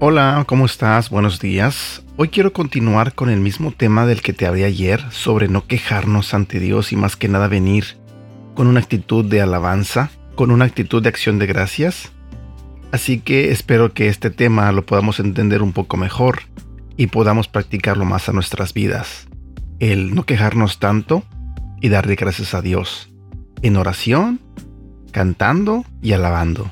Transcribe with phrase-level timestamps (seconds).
[0.00, 1.10] Hola, ¿cómo estás?
[1.10, 2.04] Buenos días.
[2.16, 6.34] Hoy quiero continuar con el mismo tema del que te hablé ayer sobre no quejarnos
[6.34, 7.96] ante Dios y más que nada venir
[8.54, 12.12] con una actitud de alabanza, con una actitud de acción de gracias.
[12.92, 16.42] Así que espero que este tema lo podamos entender un poco mejor
[16.96, 19.26] y podamos practicarlo más a nuestras vidas.
[19.80, 21.24] El no quejarnos tanto
[21.80, 23.10] y darle gracias a Dios
[23.62, 24.38] en oración,
[25.10, 26.70] cantando y alabando.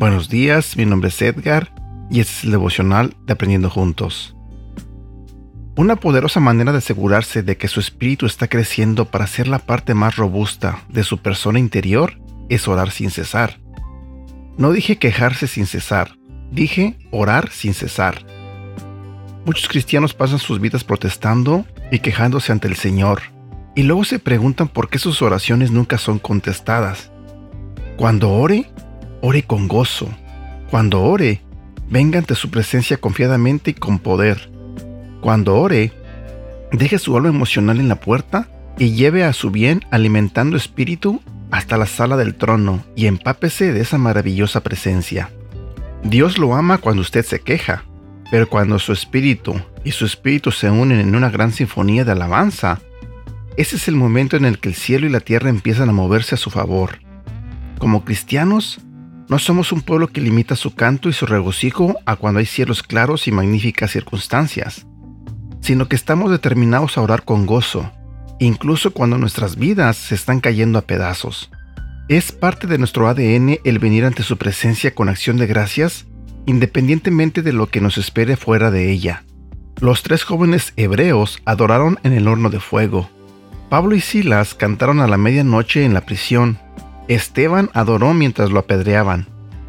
[0.00, 1.77] Buenos días, mi nombre es Edgar
[2.10, 4.34] y es el devocional de Aprendiendo Juntos.
[5.76, 9.94] Una poderosa manera de asegurarse de que su espíritu está creciendo para ser la parte
[9.94, 12.18] más robusta de su persona interior
[12.48, 13.60] es orar sin cesar.
[14.56, 16.16] No dije quejarse sin cesar,
[16.50, 18.26] dije orar sin cesar.
[19.44, 23.22] Muchos cristianos pasan sus vidas protestando y quejándose ante el Señor,
[23.74, 27.12] y luego se preguntan por qué sus oraciones nunca son contestadas.
[27.96, 28.70] Cuando ore,
[29.22, 30.08] ore con gozo.
[30.70, 31.40] Cuando ore,
[31.90, 34.50] venga ante su presencia confiadamente y con poder.
[35.20, 35.92] Cuando ore,
[36.72, 41.76] deje su alma emocional en la puerta y lleve a su bien alimentando espíritu hasta
[41.76, 45.30] la sala del trono y empápese de esa maravillosa presencia.
[46.04, 47.84] Dios lo ama cuando usted se queja,
[48.30, 52.80] pero cuando su espíritu y su espíritu se unen en una gran sinfonía de alabanza,
[53.56, 56.36] ese es el momento en el que el cielo y la tierra empiezan a moverse
[56.36, 57.00] a su favor.
[57.78, 58.80] Como cristianos,
[59.28, 62.82] no somos un pueblo que limita su canto y su regocijo a cuando hay cielos
[62.82, 64.86] claros y magníficas circunstancias,
[65.60, 67.92] sino que estamos determinados a orar con gozo,
[68.38, 71.50] incluso cuando nuestras vidas se están cayendo a pedazos.
[72.08, 76.06] Es parte de nuestro ADN el venir ante su presencia con acción de gracias,
[76.46, 79.24] independientemente de lo que nos espere fuera de ella.
[79.78, 83.10] Los tres jóvenes hebreos adoraron en el horno de fuego.
[83.68, 86.58] Pablo y Silas cantaron a la medianoche en la prisión
[87.08, 89.26] Esteban adoró mientras lo apedreaban.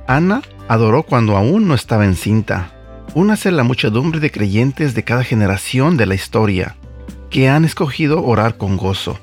[0.07, 2.73] Ana adoró cuando aún no estaba encinta.
[3.15, 6.75] Únase la muchedumbre de creyentes de cada generación de la historia,
[7.29, 9.17] que han escogido orar con gozo.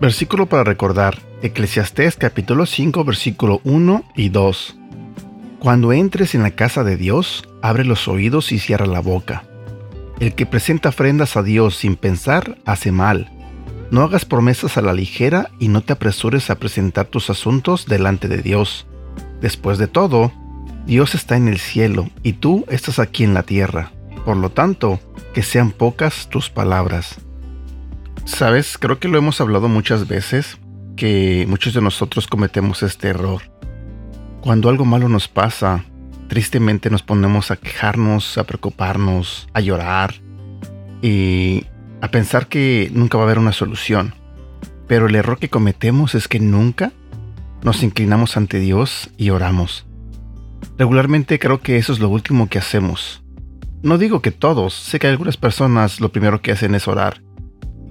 [0.00, 4.76] Versículo para recordar, Eclesiastés capítulo 5 versículo 1 y 2.
[5.58, 9.44] Cuando entres en la casa de Dios, abre los oídos y cierra la boca.
[10.20, 13.30] El que presenta ofrendas a Dios sin pensar hace mal
[13.90, 18.28] no hagas promesas a la ligera y no te apresures a presentar tus asuntos delante
[18.28, 18.86] de Dios.
[19.40, 20.32] Después de todo,
[20.86, 23.92] Dios está en el cielo y tú estás aquí en la tierra.
[24.24, 25.00] Por lo tanto,
[25.32, 27.16] que sean pocas tus palabras.
[28.24, 30.58] Sabes, creo que lo hemos hablado muchas veces,
[30.96, 33.42] que muchos de nosotros cometemos este error.
[34.42, 35.84] Cuando algo malo nos pasa,
[36.28, 40.14] tristemente nos ponemos a quejarnos, a preocuparnos, a llorar.
[41.00, 41.64] Y
[42.00, 44.14] a pensar que nunca va a haber una solución.
[44.86, 46.92] Pero el error que cometemos es que nunca
[47.62, 49.86] nos inclinamos ante Dios y oramos.
[50.78, 53.22] Regularmente creo que eso es lo último que hacemos.
[53.82, 57.22] No digo que todos, sé que algunas personas lo primero que hacen es orar,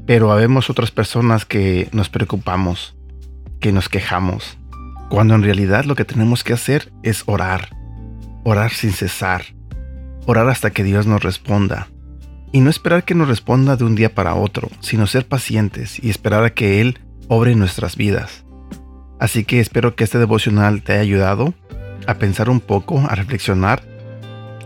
[0.06, 2.96] pero habemos otras personas que nos preocupamos,
[3.60, 4.58] que nos quejamos,
[5.10, 7.70] cuando en realidad lo que tenemos que hacer es orar,
[8.44, 9.46] orar sin cesar,
[10.26, 11.88] orar hasta que Dios nos responda
[12.58, 16.10] y no esperar que nos responda de un día para otro, sino ser pacientes y
[16.10, 18.46] esperar a que Él obre nuestras vidas.
[19.20, 21.54] Así que espero que este devocional te haya ayudado
[22.08, 23.84] a pensar un poco, a reflexionar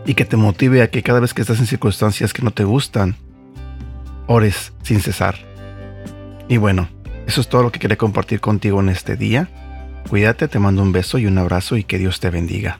[0.05, 2.63] y que te motive a que cada vez que estás en circunstancias que no te
[2.63, 3.17] gustan,
[4.25, 5.35] ores sin cesar.
[6.47, 6.87] Y bueno,
[7.27, 9.49] eso es todo lo que quería compartir contigo en este día.
[10.09, 12.79] Cuídate, te mando un beso y un abrazo y que Dios te bendiga.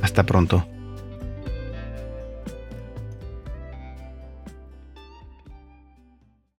[0.00, 0.71] Hasta pronto.